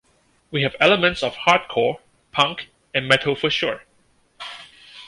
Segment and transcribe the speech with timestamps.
[0.49, 1.99] We have elements of hardcore,
[2.31, 3.83] punk, and metal for sure.